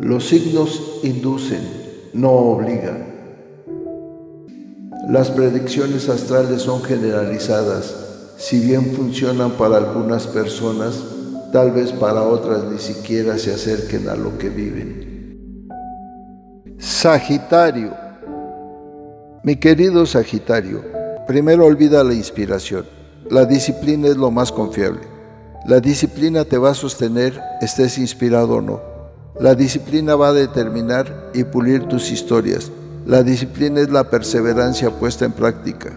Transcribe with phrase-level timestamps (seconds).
[0.00, 1.60] Los signos inducen,
[2.12, 3.04] no obligan.
[5.08, 7.96] Las predicciones astrales son generalizadas.
[8.36, 11.02] Si bien funcionan para algunas personas,
[11.52, 15.66] tal vez para otras ni siquiera se acerquen a lo que viven.
[16.78, 17.92] Sagitario.
[19.42, 20.84] Mi querido Sagitario,
[21.26, 22.84] primero olvida la inspiración.
[23.28, 25.00] La disciplina es lo más confiable.
[25.66, 28.97] La disciplina te va a sostener, estés inspirado o no.
[29.40, 32.72] La disciplina va a determinar y pulir tus historias.
[33.06, 35.92] La disciplina es la perseverancia puesta en práctica.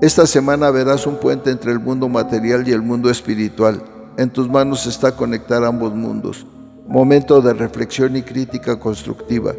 [0.00, 3.82] Esta semana verás un puente entre el mundo material y el mundo espiritual.
[4.16, 6.46] En tus manos está conectar ambos mundos.
[6.86, 9.52] Momento de reflexión y crítica constructiva.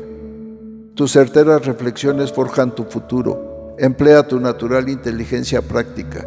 [0.93, 3.75] Tus certeras reflexiones forjan tu futuro.
[3.77, 6.25] Emplea tu natural inteligencia práctica.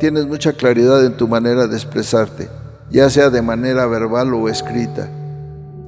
[0.00, 2.48] Tienes mucha claridad en tu manera de expresarte,
[2.90, 5.08] ya sea de manera verbal o escrita.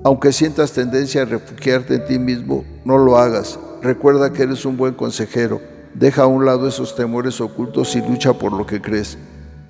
[0.06, 3.58] Aunque sientas tendencia a refugiarte en ti mismo, no lo hagas.
[3.82, 5.60] Recuerda que eres un buen consejero.
[5.94, 9.18] Deja a un lado esos temores ocultos y lucha por lo que crees.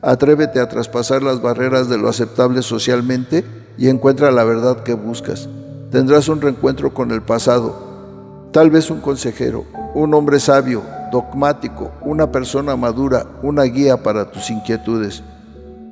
[0.02, 3.46] Atrévete a traspasar las barreras de lo aceptable socialmente
[3.78, 5.48] y encuentra la verdad que buscas.
[5.90, 8.50] Tendrás un reencuentro con el pasado.
[8.52, 9.64] Tal vez un consejero,
[9.94, 15.22] un hombre sabio, dogmático, una persona madura, una guía para tus inquietudes.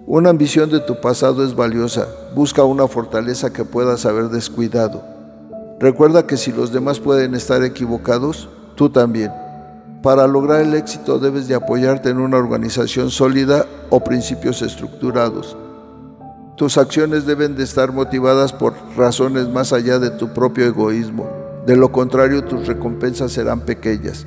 [0.06, 2.06] Una ambición de tu pasado es valiosa.
[2.34, 5.02] Busca una fortaleza que puedas haber descuidado.
[5.80, 9.32] Recuerda que si los demás pueden estar equivocados, tú también.
[10.02, 15.56] Para lograr el éxito debes de apoyarte en una organización sólida o principios estructurados.
[16.56, 21.26] Tus acciones deben de estar motivadas por razones más allá de tu propio egoísmo.
[21.66, 24.26] De lo contrario, tus recompensas serán pequeñas.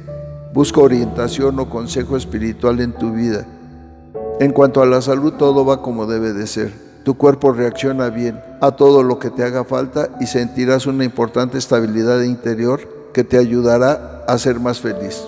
[0.55, 3.45] Busca orientación o consejo espiritual en tu vida.
[4.39, 6.71] En cuanto a la salud, todo va como debe de ser.
[7.03, 11.57] Tu cuerpo reacciona bien a todo lo que te haga falta y sentirás una importante
[11.57, 15.23] estabilidad interior que te ayudará a ser más feliz.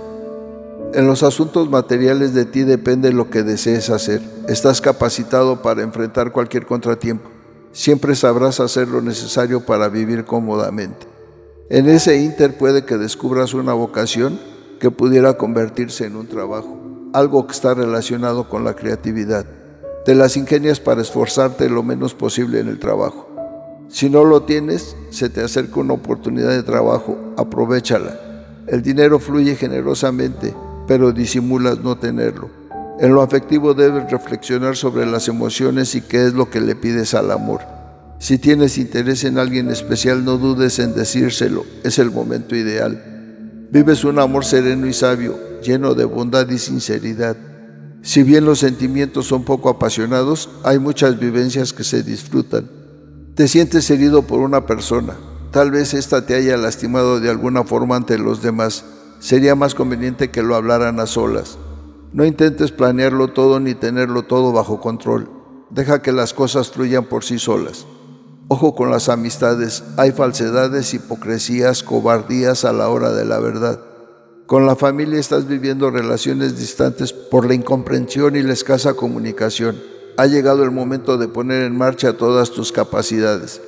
[0.93, 4.21] En los asuntos materiales de ti depende lo que desees hacer.
[4.47, 7.31] Estás capacitado para enfrentar cualquier contratiempo.
[7.71, 11.07] Siempre sabrás hacer lo necesario para vivir cómodamente.
[11.69, 14.39] En ese inter puede que descubras una vocación
[14.79, 16.79] que pudiera convertirse en un trabajo
[17.13, 19.45] algo que está relacionado con la creatividad.
[20.05, 23.27] Te las ingenias para esforzarte lo menos posible en el trabajo.
[23.89, 28.19] Si no lo tienes, se te acerca una oportunidad de trabajo, aprovechala.
[28.67, 30.53] El dinero fluye generosamente,
[30.87, 32.49] pero disimulas no tenerlo.
[32.99, 37.13] En lo afectivo debes reflexionar sobre las emociones y qué es lo que le pides
[37.13, 37.61] al amor.
[38.19, 43.67] Si tienes interés en alguien especial, no dudes en decírselo, es el momento ideal.
[43.71, 47.37] Vives un amor sereno y sabio, lleno de bondad y sinceridad.
[48.01, 52.69] Si bien los sentimientos son poco apasionados, hay muchas vivencias que se disfrutan.
[53.35, 55.17] Te sientes herido por una persona,
[55.51, 58.85] tal vez ésta te haya lastimado de alguna forma ante los demás.
[59.19, 61.57] Sería más conveniente que lo hablaran a solas.
[62.13, 65.29] No intentes planearlo todo ni tenerlo todo bajo control.
[65.69, 67.85] Deja que las cosas fluyan por sí solas.
[68.47, 73.79] Ojo con las amistades, hay falsedades, hipocresías, cobardías a la hora de la verdad.
[74.49, 79.79] Con la familia estás viviendo relaciones distantes por la incomprensión y la escasa comunicación.
[80.17, 83.61] Ha llegado el momento de poner en marcha todas tus capacidades.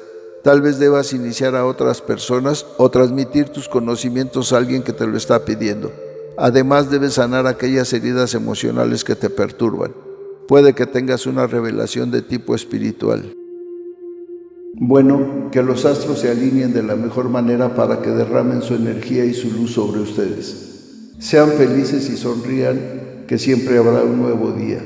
[0.44, 5.06] Tal vez debas iniciar a otras personas o transmitir tus conocimientos a alguien que te
[5.06, 5.94] lo está pidiendo.
[6.36, 9.94] Además debes sanar aquellas heridas emocionales que te perturban.
[10.48, 13.36] Puede que tengas una revelación de tipo espiritual.
[14.74, 19.26] Bueno, que los astros se alineen de la mejor manera para que derramen su energía
[19.26, 20.71] y su luz sobre ustedes.
[21.22, 24.82] Sean felices y sonrían, que siempre habrá un nuevo día.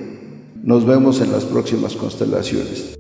[0.62, 2.95] Nos vemos en las próximas constelaciones.